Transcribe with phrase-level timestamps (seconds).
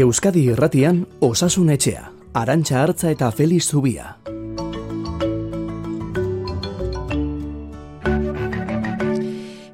[0.00, 4.14] Euskadi Irratian Osasun Etxea, Arantxa Artza eta Feliz Zubia.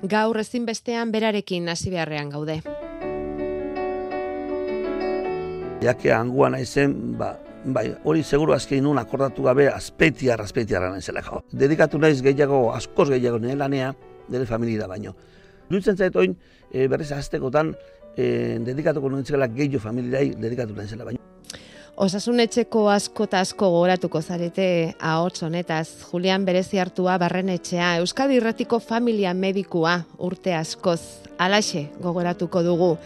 [0.03, 2.59] Gaur ezinbestean berarekin hasi beharrean gaude.
[5.85, 11.45] Jake angua naizen, ba, bai, hori seguru azkein nun akordatu gabe azpeitiar, azpeitiarra naizela jo.
[11.53, 13.95] Dedikatu naiz gehiago, askoz gehiago nire lanea,
[14.27, 15.15] nire familia baino.
[15.71, 16.35] Dutzen zait oin,
[16.73, 17.77] e, berriz aztekotan,
[18.17, 21.23] e, dedikatuko nintzela gehiago familiai dedikatu naizela baino.
[21.97, 24.67] Osasun etxeko asko eta asko gogoratuko zarete
[25.01, 25.87] ahots honetaz.
[26.11, 31.26] Julian berezi hartua barren etxea, Euskadi Irratiko familia medikua urte askoz.
[31.39, 32.97] Alaxe gogoratuko dugu.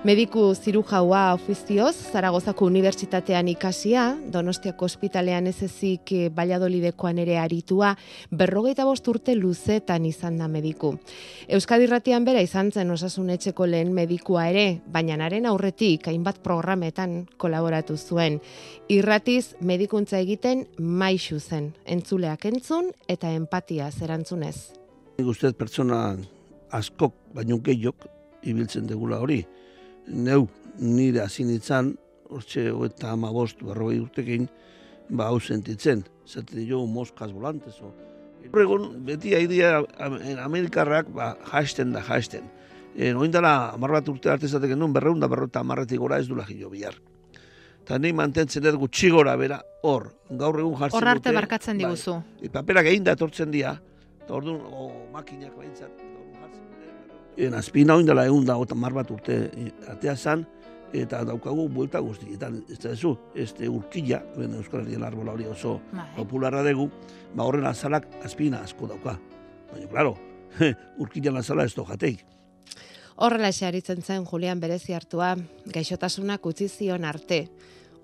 [0.00, 7.90] Mediku zirujaua ofizioz, Zaragozako Unibertsitatean ikasia, Donostiako ospitalean ez ezik Baliadolidekoan ere aritua,
[8.32, 10.94] berrogeita bost urte luzetan izan da mediku.
[11.48, 17.26] Euskadi Irratian bera izan zen osasun etxeko lehen medikua ere, baina naren aurretik hainbat programetan
[17.36, 18.40] kolaboratu zuen.
[18.88, 24.70] Irratiz medikuntza egiten maixu zen, entzuleak entzun eta empatia zerantzunez.
[25.20, 26.16] Nik pertsona
[26.76, 28.06] askok, baino gehiok,
[28.42, 29.44] ibiltzen degula hori
[30.10, 31.94] neu nire hasi nitzan,
[32.30, 34.48] hortxe eta amabost barroi urtekin,
[35.10, 37.74] ba hau sentitzen, zerten jo moskaz volantez.
[37.80, 39.80] Horregun, beti haidea
[40.44, 42.46] Amerikarrak ba, jaisten da jaisten.
[42.96, 46.38] E, Noin dela, amarrat urte arte zatek genuen, berreun da berrota amarretik gora ez du
[46.38, 46.96] lagio bihar.
[47.82, 51.02] Eta nahi mantentzen dut gutxi gora bera, hor, gaur egun jartzen dute.
[51.02, 51.84] Hor arte barkatzen bai.
[51.84, 52.16] diguzu.
[52.40, 53.76] Bai, paperak egin da etortzen dira,
[54.22, 55.90] eta hor o, makinak behintzat,
[57.36, 60.44] En azpina oin dela egun da, eta mar bat urte e, atea zan,
[60.92, 62.34] eta daukagu buelta guzti.
[62.34, 66.06] Eta ez da zu, ez de urkilla, ben Euskal Herrian arbola hori oso bai.
[66.16, 66.90] popularra dugu,
[67.34, 69.18] ba horren azalak azpina asko dauka.
[69.72, 70.16] Baina, klaro,
[71.02, 72.24] urkilla azala ez jateik.
[73.16, 77.48] Horrela esaritzen zen Julian berezi hartua, gaixotasunak utzi zion arte.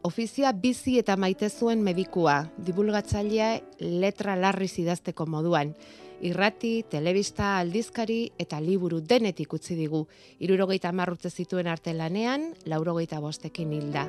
[0.03, 5.75] Ofizia bizi eta maite zuen medikua, divulgatzailea letra larri idazteko moduan
[6.21, 10.07] irrati, telebista, aldizkari eta liburu denetik utzi digu.
[10.41, 14.09] Irurogeita marrutze zituen arte lanean, laurogeita bostekin hilda.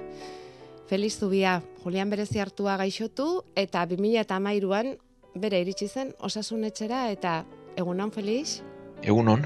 [0.87, 4.95] Feliz Zubia, Julian Berezi hartua gaixotu eta 2000 eta mairuan
[5.35, 7.41] bere iritsi zen osasun etxera eta
[7.75, 8.61] egunon Feliz?
[9.03, 9.43] Egunon.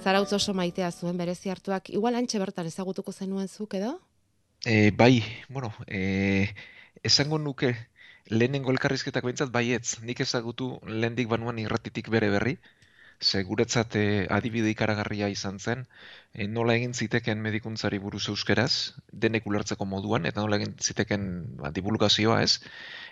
[0.00, 3.98] Zarautz oso maitea zuen berezi hartuak, igual antxe bertan ezagutuko zenuen zuk edo?
[4.64, 6.48] E, bai, bueno, e,
[7.04, 7.74] esango nuke
[8.30, 12.56] lehenengo elkarrizketak behintzat baietz, nik ezagutu lehendik banuan irratitik bere berri,
[13.20, 15.84] ze guretzat eh, adibide ikaragarria izan zen,
[16.32, 21.26] e, nola egin ziteken medikuntzari buruz euskeraz, denek ulertzeko moduan, eta nola egin ziteken
[21.60, 22.62] ba, divulgazioa ez,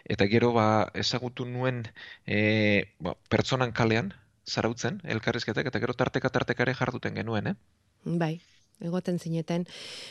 [0.09, 1.83] eta gero ba, ezagutu nuen
[2.25, 4.15] e, ba, pertsonan kalean,
[4.49, 7.55] zarautzen, elkarrizketak, eta gero tarteka tartekare jarduten genuen, eh?
[8.05, 8.39] Bai,
[8.81, 9.67] egoten zineten.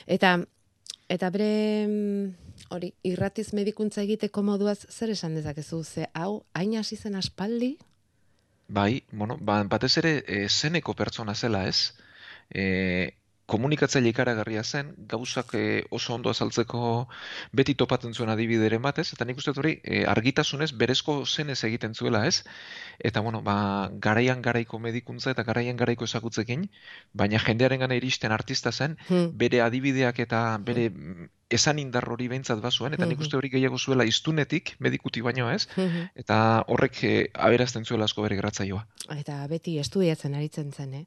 [0.06, 0.38] Eta
[1.07, 1.51] Eta bere
[1.88, 7.78] mm, hori irratiz medikuntza egiteko moduaz zer esan dezakezu ze hau hain hasi zen aspaldi?
[8.68, 11.94] Bai, bueno, ba, batez ere e, zeneko pertsona zela, ez?
[12.51, 13.13] E,
[13.47, 15.63] komunikatzaile ikaragarria zen, gauzak e,
[15.97, 16.81] oso ondo azaltzeko
[17.59, 22.25] beti topatzen zuen adibideren batez, eta nik uste hori e, argitasunez berezko zenez egiten zuela,
[22.28, 22.44] ez?
[23.00, 23.58] Eta, bueno, ba,
[24.08, 26.68] garaian garaiko medikuntza eta garaian garaiko ezagutzekin,
[27.13, 29.34] baina jendearen gana iristen artista zen, hmm.
[29.46, 33.78] bere adibideak eta bere hmm esan indar hori behintzat bazuen, eta nik uste hori gehiago
[33.80, 35.68] zuela iztunetik, medikuti baino ez,
[36.16, 38.84] eta horrek e, aberazten zuela asko bere gratzaioa.
[39.16, 41.06] Eta beti estudiatzen aritzen zen, eh?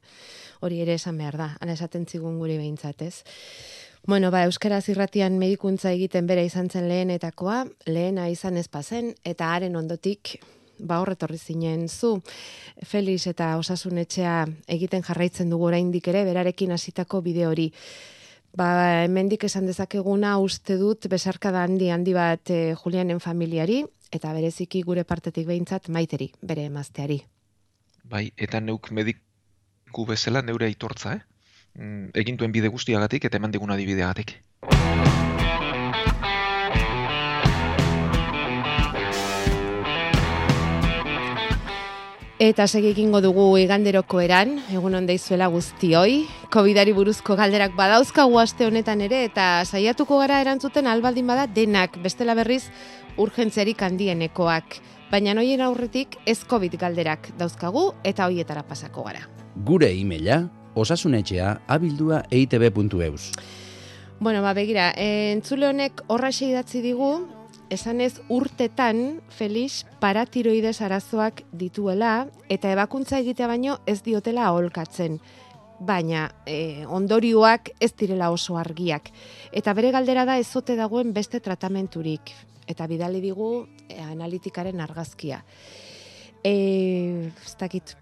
[0.61, 3.15] hori ere esan behar da, ala esaten zigun guri behintzat ez.
[4.07, 9.51] Bueno, ba, Euskaraz irratian medikuntza egiten bere izan zen lehenetakoa, lehena izan ez pazen, eta
[9.53, 10.39] haren ondotik,
[10.81, 12.15] ba horretorri zinen zu.
[12.81, 17.69] Felix eta osasunetxea egiten jarraitzen dugu oraindik ere, berarekin hasitako bideo hori.
[18.51, 18.67] Ba,
[19.05, 25.05] hemendik esan dezakeguna uste dut besarkada handi handi bat e, Julianen familiari eta bereziki gure
[25.07, 27.21] partetik behintzat maiteri, bere emazteari.
[28.03, 31.21] Bai, eta neuk mediku bezala neure aitortza, eh?
[31.79, 34.35] Mm, egintuen bide guztiagatik eta eman diguna dibideagatik.
[42.41, 46.23] Eta segikingo dugu iganderoko eran, egun onde izuela guztioi.
[46.49, 52.33] Covidari buruzko galderak badauzkagu aste honetan ere, eta saiatuko gara erantzuten albaldin bada denak, bestela
[52.33, 52.63] berriz
[53.21, 54.79] urgentziarik handienekoak.
[55.11, 59.21] Baina noien aurretik ez Covid galderak dauzkagu eta hoietara pasako gara.
[59.67, 63.35] Gure e-maila, osasunetxea, abildua eitb.eus.
[64.17, 67.11] Bueno, ba, begira, entzule honek horra idatzi digu,
[67.71, 75.21] esanez urtetan Felix paratiroides arazoak dituela eta ebakuntza egitea baino ez diotela aholkatzen.
[75.81, 79.07] baina e, ondorioak ez direla oso argiak.
[79.51, 82.29] Eta bere galdera da ezote dagoen beste tratamenturik.
[82.67, 85.41] Eta bidali digu e, analitikaren argazkia.
[86.43, 87.95] E, ez dakit,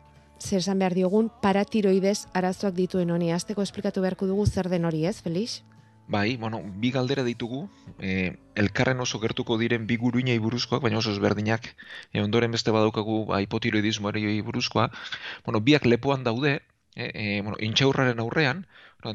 [0.44, 3.32] zer esan behar diogun, paratiroidez arazoak dituen honi.
[3.32, 5.62] Azteko esplikatu beharko dugu zer den hori ez, Felix?
[6.10, 7.68] Bai, bueno, bi galdera ditugu,
[8.02, 11.68] e, elkarren oso gertuko diren bi guruinei buruzkoak, baina oso ezberdinak,
[12.12, 14.88] e, ondoren beste badaukagu ba, hipotiroidismoari buruzkoa,
[15.46, 16.56] bueno, biak lepoan daude,
[16.96, 18.66] e, e, bueno, intxaurraren aurrean,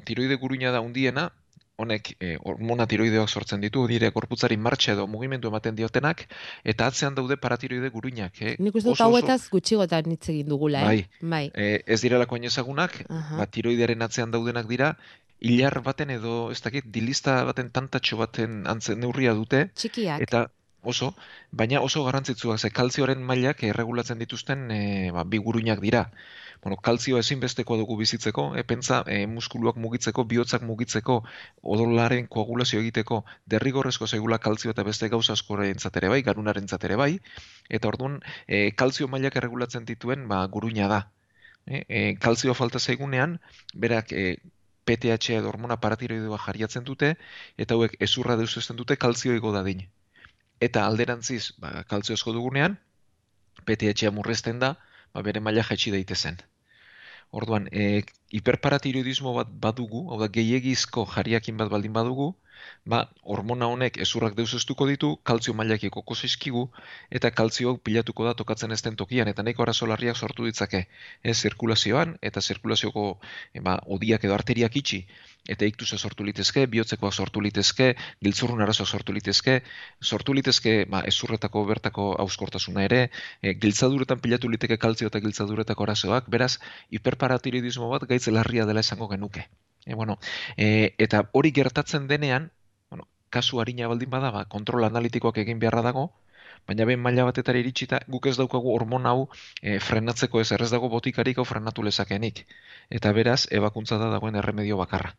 [0.06, 1.32] tiroide guruina da undiena,
[1.76, 6.24] honek e, hormona tiroideak sortzen ditu, dire korputzari martxe edo mugimendu ematen diotenak,
[6.62, 8.38] eta atzean daude paratiroide guruinak.
[8.40, 8.54] Eh?
[8.62, 10.86] Nik uste dut hauetaz gutxigotan hitz egin dugula, eh?
[10.86, 11.44] Bai, bai.
[11.50, 13.38] E, ez direlako ezagunak, uh -huh.
[13.38, 14.94] ba, tiroidearen atzean daudenak dira,
[15.40, 19.68] hilar baten edo, ez dakit, dilista baten tantatxo baten antzen neurria dute.
[19.74, 20.22] Txikiak.
[20.24, 20.46] Eta
[20.84, 21.14] oso,
[21.50, 24.80] baina oso garrantzitsuak, ze kalzioaren mailak erregulatzen dituzten e,
[25.12, 26.10] ba, bi guruinak dira
[26.64, 31.18] bueno, kalzioa ezinbestekoa dugu bizitzeko, e, pentsa e, muskuluak mugitzeko, bihotzak mugitzeko,
[31.74, 33.18] odolaren koagulazio egiteko,
[33.54, 37.10] derrigorrezko zegula kalzio eta beste gauza askoren ere bai, garunaren ere bai,
[37.68, 41.00] eta orduan e, kalzio mailak erregulatzen dituen ba, guruina da.
[41.66, 43.40] E, e, kalzio falta zaigunean,
[43.74, 44.38] berak e,
[44.88, 47.14] PTH edo hormona paratiroidua jariatzen dute,
[47.64, 49.84] eta hauek ezurra deuzuzten dute kalzio ego dadin.
[50.60, 52.76] Eta alderantziz, ba, kalzio esko dugunean,
[53.64, 54.74] PTH murrezten da,
[55.14, 56.40] ba, bere maila jaitsi daitezen.
[57.40, 58.04] Orduan, e,
[58.38, 62.34] hiperparatiroidismo bat badugu, hau da gehiagizko jariakin bat baldin badugu,
[62.84, 66.64] ba, hormona honek ezurrak deuzestuko ditu, kaltzio mailak ekoko zizkigu,
[67.18, 70.84] eta kaltzioak pilatuko da tokatzen ez den tokian, eta nahiko arazo larriak sortu ditzake.
[71.22, 73.06] Ez, zirkulazioan, eta zirkulazioko
[73.54, 75.00] e, ba, odiak edo arteriak itxi,
[75.48, 77.90] eta iktusa sortu litezke, bihotzekoa sortu litezke,
[78.24, 79.58] giltzurrun arazoa sortu litezke,
[80.00, 83.02] sortu litezke ba, ezurretako bertako auskortasuna ere,
[83.42, 86.56] e, giltzaduretan pilatu liteke kaltzio eta giltzaduretako arazoak, beraz,
[86.92, 89.48] hiperparatiroidismo bat gaitze larria dela esango genuke.
[89.86, 90.18] E, bueno,
[90.56, 92.50] e, eta hori gertatzen denean,
[92.90, 96.04] bueno, kasu harina baldin bada, ba, kontrol analitikoak egin beharra dago,
[96.68, 99.18] baina behin maila batetara iritsita guk ez daukagu hormon hau
[99.62, 102.44] e, frenatzeko ez errez dago botikarik hau frenatu lezakenik.
[103.00, 105.14] Eta beraz, ebakuntza da dagoen erremedio bakarra.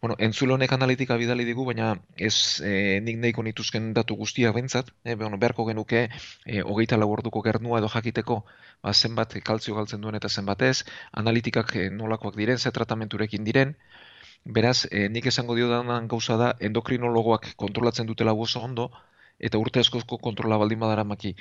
[0.00, 1.88] Bueno, entzulonek analitika bidali digu, baina
[2.28, 6.02] ez e, nik nahiko nituzken datu guztiak bentsat, e, bueno, beharko genuke
[6.46, 8.36] e, hogeita orduko gernua edo jakiteko
[8.82, 13.76] ba, zenbat kalzio galtzen duen eta zenbat ez, analitikak e, nolakoak diren, ze tratamenturekin diren,
[14.44, 18.90] beraz, e, nik esango dio danan gauza da endokrinologoak kontrolatzen dutela oso ondo,
[19.38, 21.34] eta urte askozko kontrola baldin badara maki,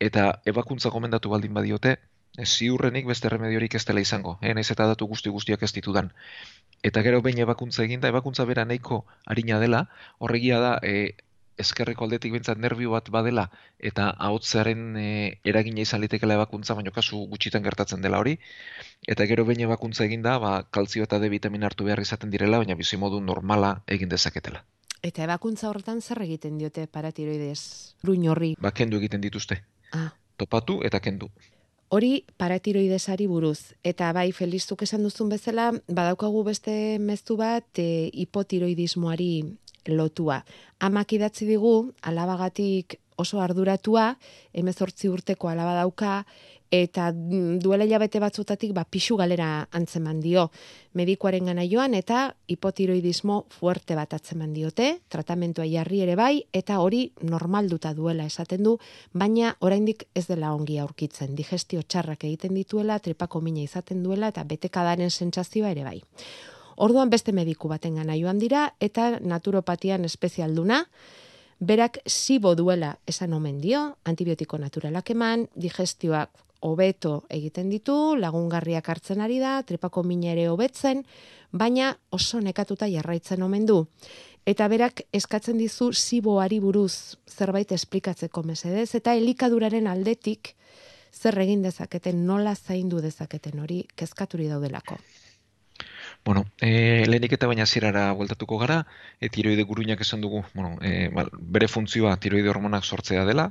[0.00, 1.96] eta ebakuntza gomendatu baldin badiote,
[2.44, 6.12] ziurrenik beste remediorik ez dela izango, eh, naiz eta datu guzti guztiak ez ditudan.
[6.82, 9.86] Eta gero behin ebakuntza eginda, ebakuntza bera nahiko harina dela,
[10.18, 11.16] horregia da, e,
[11.58, 13.46] eskerreko aldetik bintzat nervio bat badela,
[13.90, 15.06] eta ahotzearen e,
[15.44, 18.36] eragina izan litekela ebakuntza, baino kasu gutxitan gertatzen dela hori.
[19.08, 22.76] Eta gero behin ebakuntza eginda, ba, kalzio eta D vitamin hartu behar izaten direla, baina
[22.76, 24.64] bizi modu normala egin dezaketela.
[25.06, 27.96] Eta ebakuntza horretan zer egiten diote paratiroidez?
[28.04, 28.54] Ruin horri?
[28.60, 29.62] Ba, kendu egiten dituzte.
[29.92, 30.10] Ah.
[30.36, 31.30] Topatu eta kendu.
[31.88, 33.76] Hori paratiroidesari buruz.
[33.86, 39.30] Eta bai, feliztuk esan duzun bezala, badaukagu beste meztu bat e, hipotiroidismoari
[39.94, 40.40] lotua.
[40.82, 44.16] Amak idatzi digu, alabagatik oso arduratua,
[44.52, 46.24] emezortzi urteko alaba dauka,
[46.70, 50.50] eta mm, duela hilabete batzutatik ba, pixu galera antzeman dio
[50.98, 57.12] medikoaren gana joan eta hipotiroidismo fuerte bat atzeman diote, tratamentua jarri ere bai, eta hori
[57.22, 58.76] normalduta duela esaten du,
[59.12, 64.44] baina oraindik ez dela ongi aurkitzen, digestio txarrak egiten dituela, tripako mina izaten duela eta
[64.44, 66.00] betekadaren sentsazioa ere bai.
[66.76, 70.84] Orduan beste mediku baten gana joan dira eta naturopatian espezialduna,
[71.56, 76.28] Berak sibo duela esan omen dio, antibiotiko naturalak eman, digestioak
[76.66, 81.04] hobeto egiten ditu, lagungarriak hartzen ari da, trepako mina ere hobetzen,
[81.52, 83.84] baina oso nekatuta jarraitzen omen du.
[84.46, 90.54] Eta berak eskatzen dizu ziboari buruz zerbait esplikatzeko mesedez, eta elikaduraren aldetik
[91.16, 94.98] zer egin dezaketen, nola zaindu dezaketen hori kezkaturi daudelako.
[96.26, 98.80] Bueno, e, lehenik eta baina zirara bueltatuko gara,
[99.20, 101.08] e, tiroide guruinak esan dugu, bueno, e,
[101.56, 103.50] bere funtzioa tiroide hormonak sortzea dela,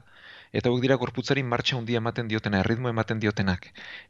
[0.60, 3.68] eta hauek dira gorputzari martxa handia ematen diotena, erritmo ematen diotenak.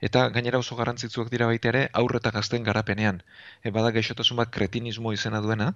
[0.10, 3.22] Eta gainera oso garrantzitsuak dira baita ere, aurreta gazten garapenean.
[3.64, 5.74] E, bada gaixotasun bat kretinismo izena duena,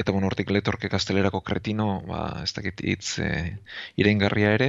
[0.00, 3.28] eta bueno, hortik letorke gaztelerako kretino, ba, ez dakit hitz e,
[4.00, 4.68] irengarria ere,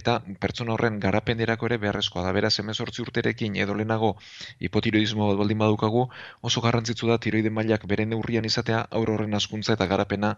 [0.00, 2.32] eta pertsona horren garapenderako ere beharrezkoa da.
[2.36, 4.10] Beraz, emezortzi urterekin edo lehenago
[4.68, 6.02] hipotiroidismo bat baldin badukagu,
[6.50, 10.34] oso garrantzitsu da tiroide mailak beren neurrian izatea aur horren askuntza eta garapena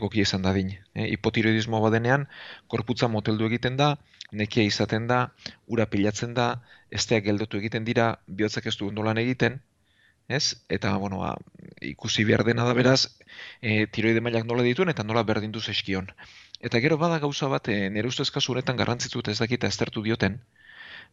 [0.00, 0.72] egokia izan dadin.
[0.94, 2.28] E, hipotiroidismo badenean,
[2.72, 3.96] korputza moteldu egiten da,
[4.32, 5.20] nekia izaten da,
[5.68, 6.48] ura pilatzen da,
[6.90, 9.60] esteak geldotu egiten dira, bihotzak ez du ondolan egiten,
[10.28, 10.64] ez?
[10.68, 11.36] Eta, bueno, ba,
[11.80, 13.00] ikusi behar dena da beraz,
[13.60, 16.10] e, tiroide mailak nola dituen eta nola berdindu zeskion.
[16.60, 20.40] Eta gero bada gauza bat, e, nire ustez kasu honetan garrantzitzu ez dakita estertu dioten,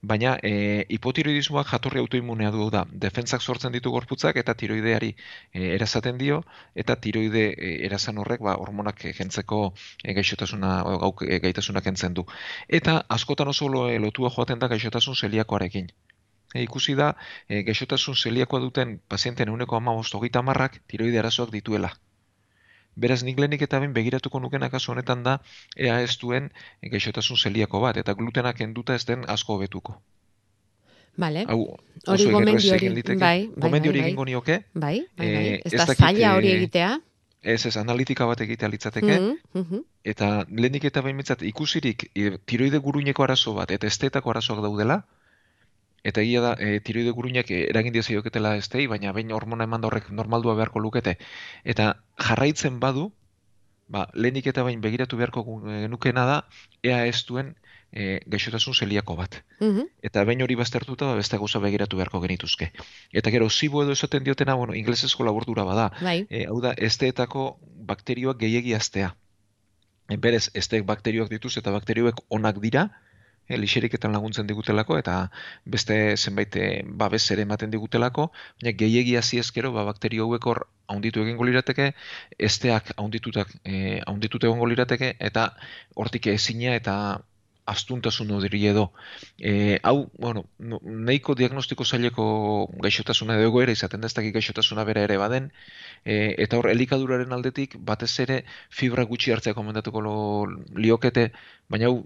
[0.01, 5.09] baina e, hipotiroidismoak jatorri autoimmunea du da, defentsak sortzen ditu gorputzak eta tiroideari
[5.53, 6.41] e, erazaten dio,
[6.75, 9.61] eta tiroide e, erazan horrek ba, hormonak jentzeko
[10.03, 12.25] e, gaixotasuna, gau, e, gaitasuna kentzen du.
[12.67, 15.91] Eta askotan oso e, lotua joaten da gaixotasun zeliakoarekin.
[16.53, 17.15] E, ikusi da,
[17.47, 21.91] e, gaixotasun zeliakoa duten pazienten euneko ama hogeita marrak tiroide arazoak dituela.
[22.95, 25.39] Beraz, nik lehenik eta ben begiratuko nuken akaso honetan da,
[25.77, 26.49] ea ez duen
[26.81, 30.01] gaixotasun zeliako bat, eta glutenak enduta ez den asko hobetuko.
[31.19, 31.43] Vale.
[31.47, 31.77] Hau,
[32.07, 34.07] hori gomendio hori, bai, bai, Gomendio bai, hori bai.
[34.09, 35.45] egingo nioke, Bai, bai, bai.
[35.45, 36.99] Eh, Ez ez da zaila hori eh, egitea.
[37.41, 39.79] ez ez analitika bat egitea litzateke, Mhm, mhm.
[40.03, 45.03] eta lehenik eta behin behintzat ikusirik e, tiroide guruineko arazo bat eta estetako arazoak daudela,
[46.03, 49.87] eta egia da e, tiroide guruinak e, eragin diozaioketela estei, baina behin hormona eman da
[49.87, 51.17] horrek normaldua beharko lukete,
[51.63, 53.11] eta jarraitzen badu,
[53.89, 56.37] ba, lehenik eta behin begiratu beharko gu- genukena da,
[56.83, 57.55] ea ez duen
[57.91, 59.39] e, gaixotasun zeliako bat.
[59.59, 59.87] Mhm.
[60.05, 62.71] Eta behin hori baztertuta, ba, beste gauza begiratu beharko genituzke.
[63.11, 66.27] Eta gero, zibo edo esaten diotena, bueno, inglesezko laburdura bada, Bai.
[66.29, 67.57] e, hau da, esteetako
[67.89, 69.15] bakterioak gehiegi aztea.
[70.09, 72.91] E, berez, esteek bakterioak dituz eta bakterioek onak dira,
[73.49, 75.15] e, lixeriketan laguntzen digutelako, eta
[75.65, 76.67] beste zenbait e,
[77.03, 78.29] babes ere ematen digutelako,
[78.61, 81.91] baina gehiegi hasi ezkero, ba, bakterio hauek hor haunditu egingo lirateke,
[82.49, 85.49] esteak haunditutak, e, haunditut egongo lirateke, eta
[85.95, 86.95] hortik ezina eta
[87.71, 88.85] astuntasun hori edo.
[89.37, 92.25] E, hau, bueno, no- nahiko diagnostiko zaileko
[92.85, 95.51] gaixotasuna edo egoera izaten da, ez dakit gaixotasuna bera ere baden,
[96.05, 100.15] e, eta hor elikaduraren aldetik batez ere fibra gutxi hartzea komendatuko lo,
[100.75, 101.29] liokete,
[101.69, 101.97] baina hau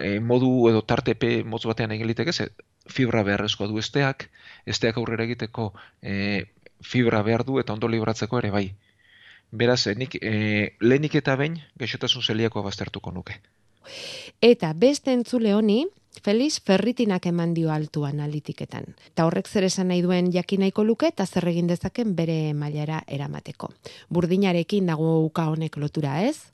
[0.00, 2.48] e, modu edo tartepe motz batean egin liteke, ze
[2.88, 4.28] fibra beharrezkoa du esteak,
[4.66, 5.72] esteak aurrera egiteko
[6.02, 6.46] e,
[6.82, 8.66] fibra behar du eta ondo libratzeko ere bai.
[9.52, 13.40] Beraz, nik e, lehenik eta behin gaixotasun zeliakoa baztertuko nuke.
[14.40, 15.86] Eta beste entzule honi,
[16.20, 18.88] Feliz ferritinak eman dio altu analitiketan.
[19.12, 22.98] Eta horrek zer esan nahi duen jakin nahiko luke eta zer egin dezaken bere mailara
[23.06, 23.70] eramateko.
[24.10, 26.50] Burdinarekin dago uka honek lotura, ez?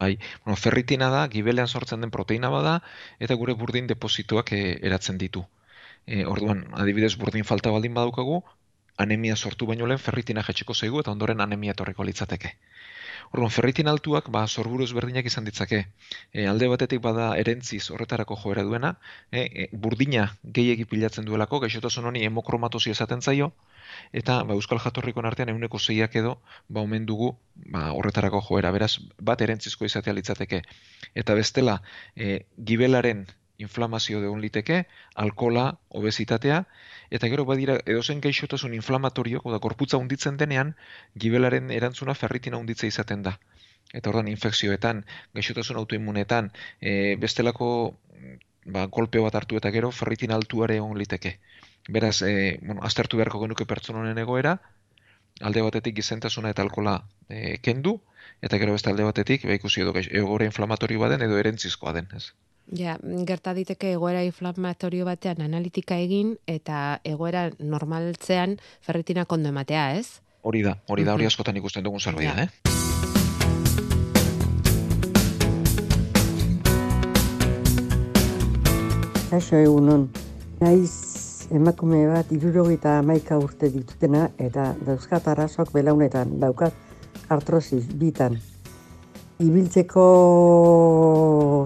[0.00, 2.78] Bai, bueno, ferritina da, gibelean sortzen den proteina bada,
[3.18, 5.44] eta gure burdin depositoak e, eratzen ditu.
[6.06, 8.40] E, orduan, adibidez, burdin falta baldin badaukagu,
[8.96, 12.54] anemia sortu baino lehen ferritina jetxeko zaigu eta ondoren anemia etorriko litzateke.
[13.30, 15.84] Orduan, ferritin altuak, ba, sorburu ezberdinak izan ditzake.
[16.34, 18.90] E, alde batetik bada erentziz horretarako joera duena,
[19.30, 20.24] e, e, burdina
[20.58, 23.52] gehiegi pilatzen duelako, gaixotasun honi hemokromatosi esaten zaio,
[24.22, 26.36] eta ba, euskal jatorrikoen artean euneko zeiak edo
[26.68, 28.74] ba, omen dugu ba, horretarako joera.
[28.74, 28.96] Beraz,
[29.30, 30.64] bat erentzizko izatea litzateke.
[31.14, 31.78] Eta bestela,
[32.16, 32.40] e,
[32.72, 33.28] gibelaren
[33.66, 35.64] inflamazio degon liteke, alkola,
[36.00, 36.64] obesitatea,
[37.10, 40.74] eta gero badira edozen gaixotasun inflamatorio, da gorputza hunditzen denean,
[41.24, 43.38] gibelaren erantzuna ferritina hunditzea izaten da.
[43.92, 47.70] Eta ordan infekzioetan, gaixotasun autoimmunetan, e, bestelako
[48.66, 51.38] ba, kolpe bat hartu eta gero ferritin altuare egon liteke.
[51.88, 54.58] Beraz, e, bueno, aztertu beharko genuke pertsona honen egoera,
[55.40, 56.94] alde batetik gizentasuna eta alkola
[57.28, 57.96] e, kendu,
[58.42, 62.08] eta gero beste alde batetik, ba, ikusi edo gaix- egoera inflamatorio baden edo erentzizkoa den,
[62.16, 62.30] ez?
[62.66, 70.20] Ja, gerta diteke egoera inflamatorio batean analitika egin eta egoera normaltzean ferritina kondo ematea, ez?
[70.42, 71.26] Hori da, hori da, hori Mhm.
[71.34, 72.42] askotan ikusten dugun zerbait Ja.
[72.42, 72.48] eh?
[79.30, 80.08] Kaixo egunon,
[80.60, 80.90] naiz
[81.54, 86.74] emakume bat irurogeita hamaika urte ditutena eta dauzkat arazoak belaunetan, daukat
[87.30, 88.40] artrosis bitan.
[89.40, 90.04] Ibiltzeko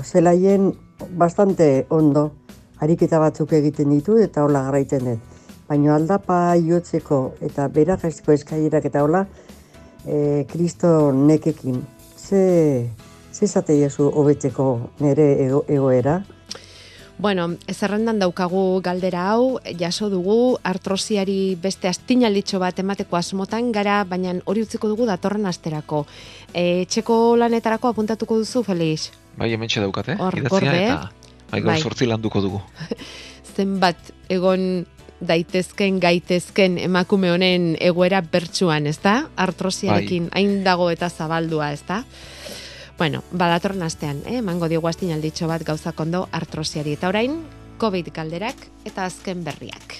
[0.06, 0.68] zelaien
[1.18, 2.28] bastante ondo,
[2.78, 5.40] ariketa batzuk egiten ditu eta hola garaitzen dut.
[5.66, 9.24] Baina aldapa jotzeko eta bera jaizteko eskailerak eta hola,
[10.06, 11.82] e, kristo nekekin.
[12.16, 12.86] Ze,
[13.32, 14.68] ze zate hobetzeko
[15.00, 16.22] nire ego, egoera?
[17.18, 24.34] Bueno, zerrendan daukagu galdera hau, jaso dugu artrosiari beste astinalditxo bat emateko asmotan gara, baina
[24.44, 26.04] hori utziko dugu datorren asterako.
[26.52, 29.12] E, txeko lanetarako apuntatuko duzu, Felix?
[29.38, 30.16] Bai, hemen daukat, eh?
[30.18, 31.12] Hor, Idatzia gorde, eta
[31.50, 31.78] bai, Bai.
[31.80, 32.60] sortzi landuko dugu.
[33.54, 34.84] Zenbat egon
[35.24, 39.28] daitezken gaitezken emakume honen egoera bertsuan, ezta?
[39.36, 42.02] Artrosiarekin hain dago eta zabaldua, ezta?
[42.96, 44.38] Bueno, badatorren astean, eh?
[44.38, 46.94] emango diogu astinalditxo bat gauzak ondo artrosiari.
[46.94, 47.40] Eta orain,
[47.82, 49.98] COVID galderak eta azken berriak.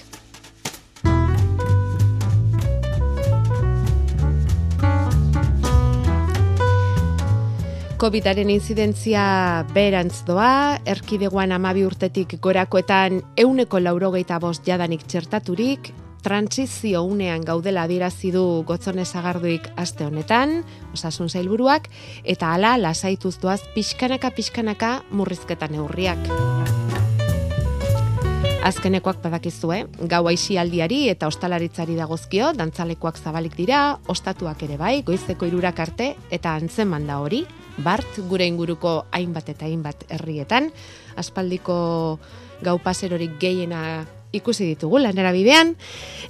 [7.99, 15.93] COVIDaren inzidentzia berantz doa, erkidegoan amabi urtetik gorakoetan euneko laurogeita bost jadanik txertaturik,
[16.25, 20.63] transizio unean gaudela adierazi du gotzone zagarduik aste honetan,
[20.95, 21.85] osasun zailburuak,
[22.23, 26.25] eta hala lasaituz doaz pixkanaka pixkanaka murrizketa neurriak.
[28.65, 35.79] Azkenekoak badakizue, gau aldiari eta ostalaritzari dagozkio, dantzalekoak zabalik dira, ostatuak ere bai, goizeko irurak
[35.79, 37.45] arte, eta antzeman da hori,
[37.77, 40.71] bart, gure inguruko hainbat eta hainbat herrietan,
[41.15, 42.17] aspaldiko
[42.65, 45.75] gau paserorik gehiena ikusi ditugu lanera bidean,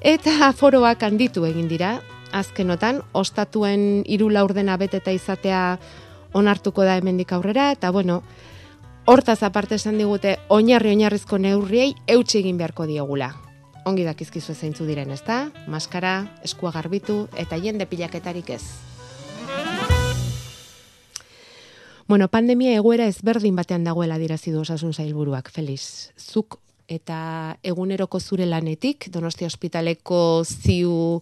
[0.01, 1.99] eta foroak handitu egin dira,
[2.35, 5.77] azkenotan, ostatuen hiru laurdena beteta izatea
[6.35, 8.21] onartuko da hemendik aurrera, eta bueno,
[9.05, 13.31] hortaz aparte esan digute, oinarri oinarrizko neurriei eutxe egin beharko diegula.
[13.85, 15.51] Ongi dakizkizu zeintzu diren, ezta?
[15.69, 18.63] Maskara, eskua garbitu eta jende pilaketarik ez.
[22.07, 26.11] Bueno, pandemia egoera ezberdin batean dagoela dirazi du osasun zailburuak, Feliz.
[26.17, 31.21] Zuk eta eguneroko zure lanetik, Donostia Ospitaleko ziu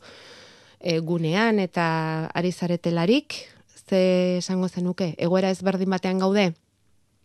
[0.80, 3.36] e, gunean eta ari zaretelarik,
[3.88, 6.54] ze esango zenuke, egoera ezberdin batean gaude?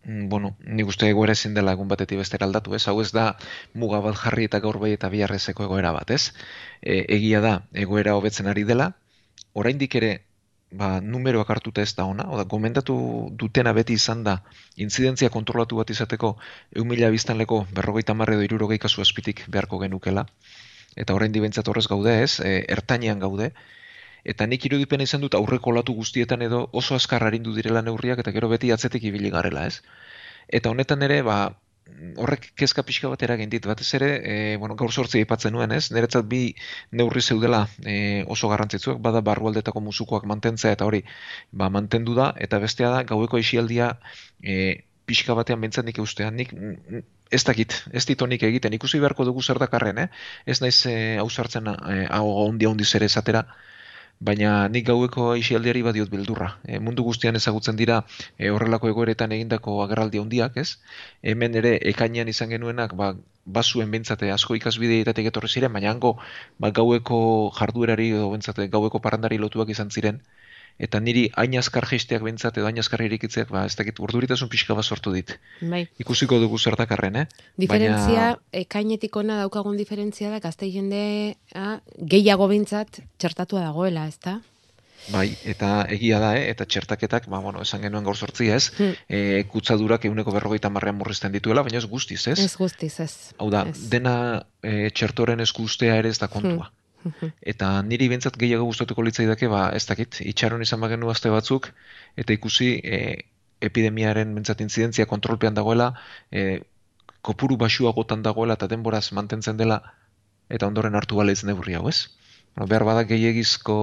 [0.05, 2.87] Mm, bueno, ni uste egoera ezin dela egun batetik bestera aldatu, ez?
[2.89, 3.37] Hau ez da
[3.75, 6.33] muga bat jarri eta gaur bai eta biharrezeko egoera bat, ez?
[6.81, 8.93] E, egia da, egoera hobetzen ari dela,
[9.55, 10.13] oraindik ere
[10.71, 12.95] ba, numeroak hartuta ez da ona, oda, gomendatu
[13.41, 14.39] dutena beti izan da,
[14.77, 16.35] inzidentzia kontrolatu bat izateko,
[16.77, 20.27] eun mila biztanleko berrogeita marre edo irurogei kasu espitik beharko genukela,
[20.97, 23.53] eta orain dibentzat horrez gaude ez, e, ertainean gaude,
[24.25, 28.35] eta nik irudipen izan dut aurreko latu guztietan edo oso azkar harindu direla neurriak, eta
[28.35, 29.81] gero beti atzetik ibili garela ez.
[30.49, 31.39] Eta honetan ere, ba,
[32.19, 35.91] horrek kezka pixka bat eragin dit, batez ere, e, bueno, gaur sortzi aipatzen nuen, ez?
[35.95, 36.41] Niretzat bi
[37.01, 41.03] neurri zeudela e, oso garrantzitsuak, bada barrualdetako musukoak mantentzea eta hori,
[41.53, 43.93] ba, mantendu da, eta bestea da, gaueko isialdia
[44.43, 44.59] e,
[45.09, 49.43] pixka batean bentzat nik eustean, nik mm, ez dakit, ez ditonik egiten, ikusi beharko dugu
[49.43, 50.09] zer dakarren, eh?
[50.47, 53.47] Ez naiz e, hau sartzen e, hau ondia ondiz ere esatera,
[54.21, 56.49] baina nik gaueko aixialdiari badiot bildurra.
[56.67, 57.99] E, mundu guztian ezagutzen dira
[58.37, 60.69] e, horrelako egoeretan egindako agerraldi handiak, ez?
[61.23, 63.13] Hemen ere ekainean izan genuenak, ba,
[63.59, 66.17] basuen bentsate asko ikasbideetatik etorri ziren, baina hango
[66.59, 67.21] ba, gaueko
[67.61, 70.21] jarduerari edo bentsate gaueko parrandari lotuak izan ziren,
[70.79, 74.77] eta niri hain azkar geisteak bentsat edo hain azkar irikitzeak, ba, ez dakit, urduritasun pixka
[74.79, 75.35] bat sortu dit.
[75.61, 75.87] Bai.
[75.99, 77.27] Ikusiko dugu zertakarren, eh?
[77.59, 78.61] Diferentzia, Baina...
[78.65, 81.03] ekainetik ona daukagun diferentzia da, gazte jende
[81.99, 84.39] gehiago bentsat txertatua dagoela, ez da?
[85.09, 86.49] Bai, eta egia da, eh?
[86.53, 88.97] eta txertaketak, ba, bueno, esan genuen gaur sortzi ez, hmm.
[89.09, 92.39] e, kutsadurak euneko berrogeita marrean murrizten dituela, baina ez guztiz, ez?
[92.45, 93.13] Ez guztiz, ez.
[93.39, 94.17] Hau da, dena
[94.61, 96.69] e, txertoren eskustea ere ez da kontua.
[96.69, 96.78] Hmm.
[97.53, 101.71] Eta niri bentsat gehiago gustatuko litzaidake, ba, ez dakit, itxaron izan bagenu azte batzuk,
[102.19, 102.99] eta ikusi e,
[103.69, 105.93] epidemiaren bentsat inzidentzia kontrolpean dagoela,
[106.33, 106.61] e,
[107.23, 109.81] kopuru basuagotan dagoela eta denboraz mantentzen dela,
[110.49, 112.09] eta ondoren hartu bale izan hau, ez?
[112.59, 113.75] Behar bada gehiagizko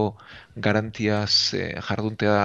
[0.67, 2.38] garantiaz e, jarduntea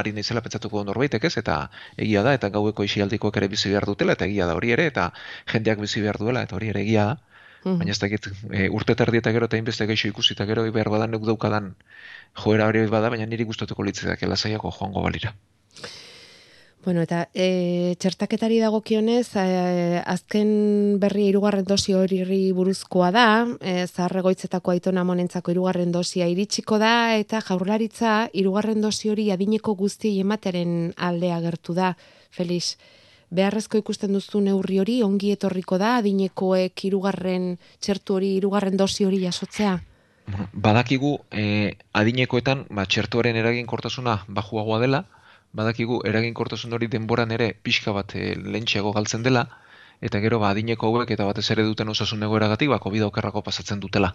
[0.00, 4.12] ari naizela pentsatuko norbaitek ez, eta egia da, eta gaueko isialdikoak ere bizi behar dutela,
[4.18, 5.12] eta egia da hori ere, eta
[5.52, 7.33] jendeak bizi behar duela, eta hori ere egia da.
[7.64, 7.78] -hmm.
[7.78, 10.90] Baina ez dakit, e, urte tardi eta gero eta inbeste geixo ikusi eta gero behar
[10.90, 11.74] badan neuk daukadan
[12.44, 15.34] joera hori bada, baina niri gustatuko litzak lasaiako joango balira.
[16.84, 24.74] Bueno, eta e, txertaketari dagokionez, e, azken berri irugarren dosi hori buruzkoa da, e, zaharregoitzetako
[24.74, 31.40] aitona monentzako irugarren dosia iritsiko da, eta jaurlaritza irugarren dosi hori adineko guzti ematearen aldea
[31.40, 31.94] gertu da,
[32.28, 32.76] Felix
[33.34, 39.20] beharrezko ikusten duzu neurri hori ongi etorriko da adinekoek hirugarren txertu hori hirugarren dosi hori
[39.24, 39.74] jasotzea?
[40.66, 45.04] Badakigu eh, adinekoetan ba txertuaren eraginkortasuna bajuagoa dela.
[45.54, 49.44] Badakigu eraginkortasun hori denboran ere pixka bat e, lentxeago galtzen dela.
[50.04, 53.80] Eta gero ba adineko hauek eta batez ere duten osasun egoeragatik ba covid okerrako pasatzen
[53.84, 54.14] dutela.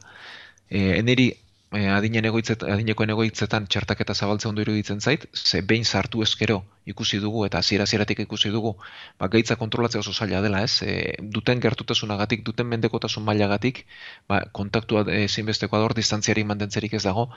[0.70, 1.30] Eh eneri
[1.72, 7.20] e, adinen egoitzet, adinekoen egoitzetan txertaketa zabaltze ondo iruditzen zait, ze behin sartu ezkero ikusi
[7.22, 8.74] dugu eta hasiera hasieratik ikusi dugu,
[9.20, 10.82] ba gaitza kontrolatzea oso zaila dela, ez?
[10.82, 13.84] E, duten gertutasunagatik, duten mendekotasun mailagatik,
[14.28, 17.28] ba kontaktua ezinbesteko ador distantziari mantentzerik ez dago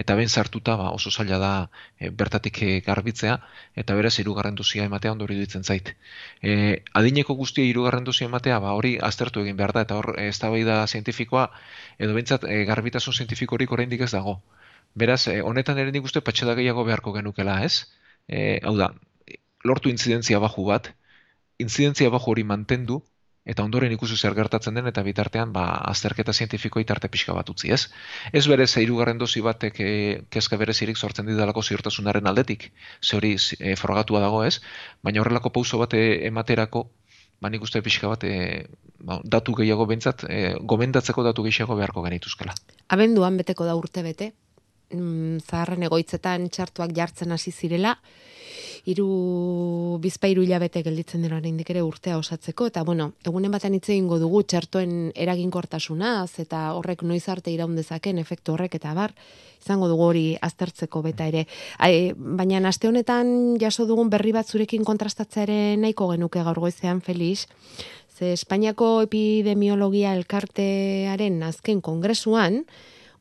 [0.00, 1.52] eta behin sartuta ba oso zaila da
[1.98, 3.38] e, bertatik garbitzea
[3.76, 5.92] eta beraz hirugarren dozia ematea ondo iruditzen zait.
[6.40, 10.86] E, adineko guztia hirugarren dozia ematea, ba hori aztertu egin behar da eta hor eztabaida
[10.86, 11.50] zientifikoa
[11.98, 14.40] edo beintzat e, garbitasun zientifiko hori oraindik ez dago.
[14.94, 17.88] Beraz, eh, honetan ere nik uste patxada gehiago beharko genukela, ez?
[18.28, 18.92] E, hau da,
[19.64, 20.92] lortu intzidentzia baju bat,
[21.58, 23.00] intzidentzia baju hori mantendu,
[23.44, 27.72] eta ondoren ikusi zer gertatzen den, eta bitartean, ba, azterketa zientifiko itarte pixka bat utzi,
[27.74, 27.88] ez?
[28.32, 29.90] Ez berez, eirugarren dozi batek e,
[30.30, 32.70] kezka berezirik sortzen didalako ziurtasunaren aldetik,
[33.02, 34.60] ze hori e, frogatua dago, ez?
[35.02, 36.86] Baina horrelako pauso bate ematerako,
[37.42, 38.34] ba nik uste pixka bat e,
[39.02, 42.54] ba, datu gehiago bentsat, e, gomendatzeko datu gehiago beharko genituzkela.
[42.94, 44.30] Abenduan beteko da urte bete,
[44.92, 47.96] mm, zaharren egoitzetan txartuak jartzen hasi zirela,
[48.90, 54.18] iru bizpairu hilabete gelditzen dira oraindik ere urtea osatzeko eta bueno, egunen batean hitze egingo
[54.18, 59.14] dugu txertoen eraginkortasunaz eta horrek noiz arte iraun dezaken efektu horrek eta bar
[59.62, 61.46] izango dugu hori aztertzeko beta ere.
[61.78, 67.46] Ai, baina aste honetan jaso dugun berri bat zurekin kontrastatzearen nahiko genuke gaur goizean Felix.
[68.12, 72.64] Ze Espainiako epidemiologia elkartearen azken kongresuan,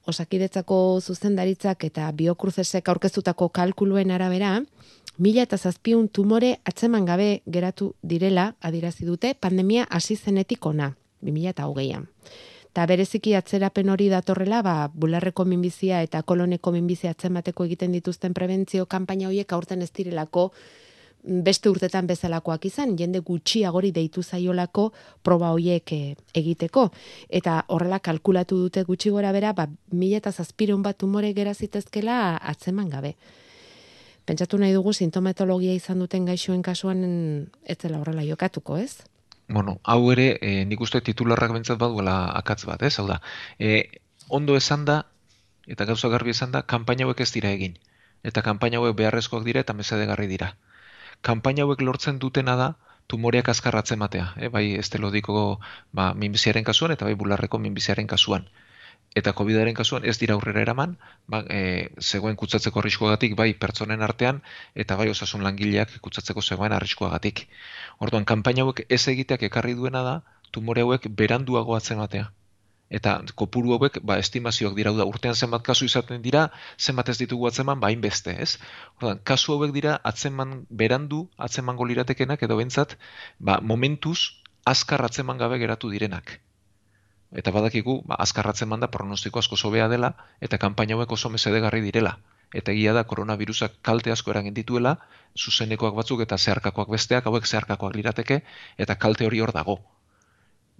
[0.08, 4.60] osakidetzako zuzendaritzak eta biokruzesek aurkeztutako kalkuluen arabera,
[5.18, 11.50] mila eta zazpiun tumore atzeman gabe geratu direla adirazi dute pandemia hasi zenetik ona, 2000
[11.54, 12.08] eta hogeian.
[12.74, 18.86] Ta bereziki atzerapen hori datorrela, ba, bularreko minbizia eta koloneko minbizia atzemateko egiten dituzten prebentzio
[18.86, 20.52] kanpaina horiek aurten ez direlako
[21.24, 26.90] beste urtetan bezalakoak izan, jende gutxiagori deitu zaiolako proba horiek eh, egiteko.
[27.30, 32.90] Eta horrela kalkulatu dute gutxi gora bera, ba, mila eta zazpireun bat tumore gerazitezkela atzeman
[32.90, 33.16] gabe
[34.26, 37.02] pentsatu nahi dugu sintomatologia izan duten gaixoen kasuan
[37.66, 39.02] ez dela horrela jokatuko, ez?
[39.52, 42.94] Bueno, hau ere, e, nik uste titularrak bentsat baduela akatz bat, ez?
[43.00, 43.20] Hau da,
[43.60, 45.02] e, ondo esan da,
[45.68, 47.76] eta gauza garbi esan da, kanpaina hauek ez dira egin.
[48.24, 50.54] Eta kanpaina hauek beharrezkoak dira eta mesedegarri dira.
[51.22, 52.74] Kanpaina hauek lortzen dutena da,
[53.08, 54.50] tumoreak azkarratzen matea, eh?
[54.50, 55.60] bai estelodiko
[55.94, 58.48] ba, minbiziaren kasuan eta bai bularreko minbiziaren kasuan
[59.16, 60.96] eta COVIDaren kasuan ez dira aurrera eraman,
[61.28, 64.40] ba, e, zegoen kutsatzeko arriskuagatik bai pertsonen artean
[64.84, 67.48] eta bai osasun langileak kutsatzeko zegoen arriskuagatik.
[68.00, 70.16] Orduan kanpaina hauek ez egiteak ekarri duena da
[70.52, 72.32] tumore hauek beranduago atzematea.
[73.00, 77.48] Eta kopuru hauek ba estimazioak dira da urtean zenbat kasu izaten dira, zenbat ez ditugu
[77.48, 78.58] atzeman ba beste, ez?
[78.98, 82.98] Orduan kasu hauek dira atzeman berandu, atzemango liratekenak edo bentsat,
[83.40, 84.20] ba momentuz
[84.66, 86.42] azkar atzeman gabe geratu direnak
[87.32, 90.12] eta badakigu ba, azkarratzen manda pronostiko asko sobea dela
[90.48, 92.18] eta kanpaina hauek oso mesedegarri direla.
[92.52, 94.98] Eta egia da koronavirusak kalte asko eragin dituela,
[95.40, 98.42] zuzenekoak batzuk eta zeharkakoak besteak, hauek zeharkakoak lirateke,
[98.78, 99.78] eta kalte hori hor dago.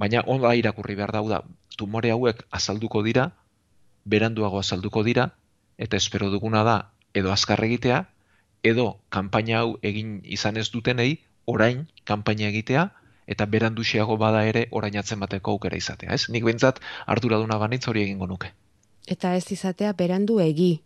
[0.02, 1.44] Baina onda irakurri behar dauda,
[1.78, 3.28] tumore hauek azalduko dira,
[4.10, 5.28] beranduago azalduko dira,
[5.78, 6.78] eta espero duguna da,
[7.14, 8.00] edo azkar egitea,
[8.66, 12.88] edo kanpaina hau egin izan ez dutenei, orain kanpaina egitea,
[13.28, 16.30] eta beranduxiago bada ere orain bateko aukera izatea, ez?
[16.30, 18.52] Nik bentsat arduraduna banitz hori egingo nuke.
[19.08, 20.82] Eta ez izatea berandu egi.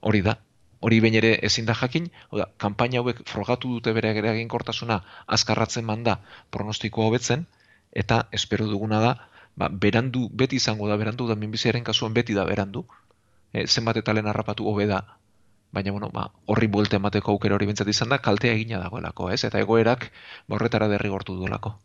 [0.00, 0.38] Hori da.
[0.80, 6.20] Hori bain ere ezin da jakin, oda, kanpaina hauek frogatu dute bere eraginkortasuna azkarratzen manda
[6.50, 7.44] pronostikoa hobetzen
[7.92, 9.14] eta espero duguna da,
[9.56, 12.86] ba, berandu beti izango da berandu da minbiziaren kasuan beti da berandu.
[13.52, 15.02] E, zenbat eta lehen harrapatu hobeda
[15.72, 19.44] baina bueno, ba, horri buelte emateko aukera hori bintzat izan da, kaltea egina dagoelako, ez?
[19.44, 20.10] Eta egoerak
[20.48, 21.78] ba, derrigortu duelako.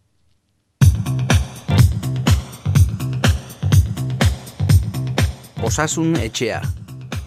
[5.66, 6.62] Osasun etxea.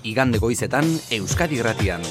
[0.07, 2.03] Igande goizetan Euskadi Gratian.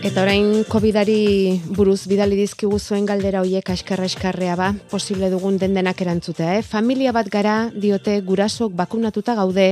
[0.00, 5.74] Eta orain COVIDari buruz bidali dizkigu zuen galdera hoiek askarra eskarrea ba, posible dugun den
[5.76, 6.62] denak erantzutea, eh?
[6.64, 9.66] Familia bat gara diote gurasok bakunatuta gaude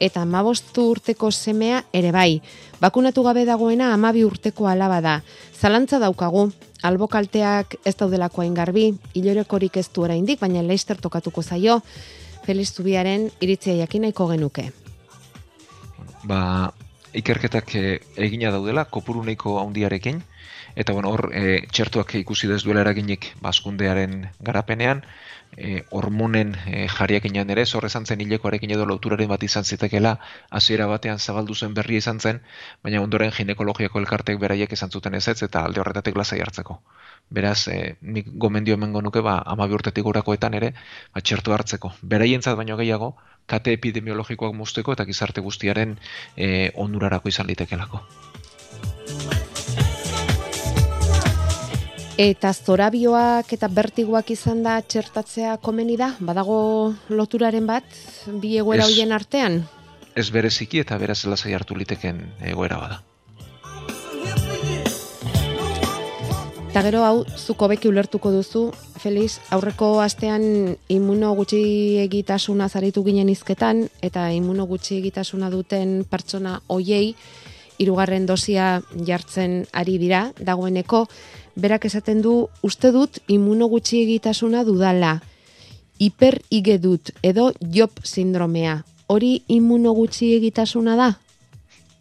[0.00, 2.40] eta amabostu urteko semea ere bai.
[2.80, 5.18] Bakunatu gabe dagoena amabi urteko alaba da.
[5.52, 6.46] Zalantza daukagu,
[6.80, 11.82] albokalteak ez daudelako hain garbi, ez du oraindik, baina leister tokatuko zaio,
[12.46, 14.70] Feliz Zubiaren iritzia jakinaiko genuke.
[16.24, 16.72] Ba,
[17.20, 17.84] ikerketak e,
[18.16, 20.22] egina daudela kopuruneiko handiarekin.
[20.74, 25.04] Eta bueno hor e, txertuak ikusi dez duela eraginik baskundearen garapenean
[25.56, 30.18] e, hormonen e, jariakinan ere zorre zen hilekoarekin edo loturaren bat izan zitekela
[30.50, 32.40] hasiera batean zabaldu zen berria izan zen
[32.82, 36.80] baina ondoren ginekologiako elkartek beraiek izan zuten ez eta alde horretatik lasai hartzeko.
[37.30, 40.74] Beraz e, nik gomendio hemengo nuke ba 12 urtetik gorakoetan ere
[41.14, 41.92] ba txertu hartzeko.
[42.02, 43.14] Beraientzat baino gehiago
[43.46, 45.98] kate epidemiologikoak mozteko eta gizarte guztiaren
[46.36, 48.00] e, onurarako izan litekelako.
[52.14, 56.12] Eta zorabioak eta bertiguak izan da txertatzea komeni da?
[56.20, 56.58] Badago
[57.10, 57.88] loturaren bat,
[58.38, 59.64] bi egoera hoien artean?
[60.14, 63.02] Ez bereziki eta beraz lasai hartu liteken egoera bada.
[66.74, 68.60] Eta gero hau, zuko beki ulertuko duzu,
[68.98, 71.60] Feliz, aurreko astean imuno gutxi
[72.02, 77.14] egitasuna zaritu ginen izketan, eta imuno gutxi egitasuna duten pertsona hoiei,
[77.78, 81.04] irugarren dosia jartzen ari dira, dagoeneko,
[81.54, 85.20] berak esaten du uste dut imuno gutxi egitasuna dudala.
[86.02, 86.42] Hiper
[86.82, 88.82] dut edo job sindromea.
[89.06, 91.12] Hori imuno gutxi egitasuna da?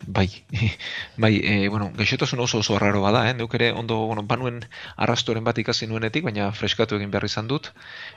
[0.08, 0.30] Bai,
[1.18, 3.34] bai, e, bueno, gaixotasun oso oso arraro bada, eh?
[3.34, 4.60] Neuk ere ondo, bueno, banuen
[4.98, 7.72] arrastoren bat ikasi nuenetik, baina freskatu egin behar izan dut.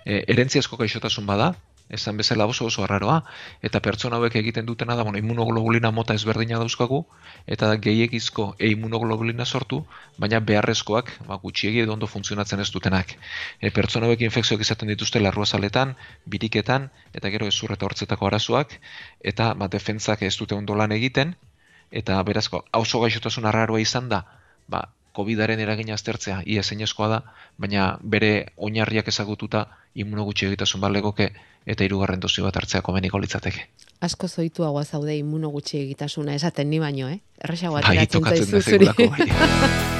[0.05, 1.55] E, erentziazko gaixotasun bada,
[1.88, 3.20] esan bezala oso oso arraroa,
[3.62, 7.05] eta pertsona hauek egiten dutena da, bueno, immunoglobulina mota ezberdina dauzkagu,
[7.46, 9.85] eta gehiegizko e immunoglobulina sortu,
[10.18, 13.14] baina beharrezkoak, ba, gutxiegi edo ondo funtzionatzen ez dutenak.
[13.61, 15.94] E, pertsona hauek infekzioak izaten dituzte larruazaletan,
[16.27, 18.81] biriketan, eta gero ezur eta hortzetako arazoak,
[19.22, 21.37] eta ba, defentzak ez dute ondo lan egiten,
[21.90, 24.25] eta berazko oso gaixotasun arraroa izan da,
[24.68, 27.20] ba, COVID-aren eragina aztertzea ia zeinezkoa da,
[27.59, 31.31] baina bere oinarriak ezagututa immunogutxi egitasun bat legoke
[31.66, 33.66] eta hirugarren dosi bat hartzea komeniko litzateke.
[34.07, 37.20] Asko zoituagoa zaude immunogutxi egitasuna esaten ni baino, eh?
[37.42, 39.92] Erresago bai, ateratzen zaizu Bai.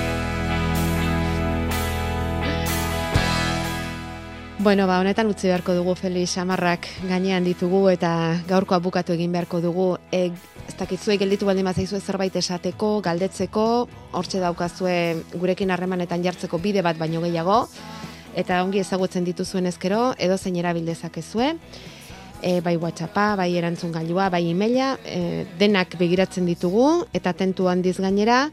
[4.67, 8.09] Bueno, ba, honetan utzi beharko dugu Felix Amarrak gainean ditugu eta
[8.49, 9.85] gaurko bukatu egin beharko dugu.
[10.11, 10.33] E,
[10.67, 13.67] ez dakitzuei gelditu baldin bazaizu zerbait esateko, galdetzeko,
[14.19, 14.97] hortxe daukazue
[15.37, 17.61] gurekin harremanetan jartzeko bide bat baino gehiago
[18.35, 21.53] eta ongi ezagutzen dituzuen ezkero edo zein erabildezakezue.
[22.43, 28.01] E, bai WhatsAppa, bai erantzun gailua, bai emaila, e, denak begiratzen ditugu eta tentu handiz
[28.03, 28.49] gainera.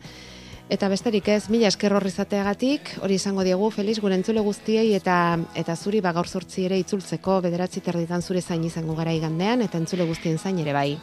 [0.71, 5.37] Eta besterik ez, mila esker horri zateagatik, hori izango diegu, Feliz, gure entzule guztiei eta
[5.59, 9.77] eta zuri ba gaur sortzi ere itzultzeko bederatzi terditan zure zain izango gara igandean, eta
[9.77, 10.97] entzule guztien zain ere bai.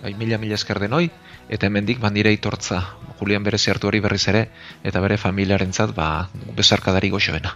[0.00, 1.10] Bai, mila mila esker denoi,
[1.48, 2.82] eta hemendik bandire itortza,
[3.20, 4.48] Julian bere zertu hori berriz ere,
[4.82, 7.54] eta bere familiarentzat ba, bezarkadari goxoena.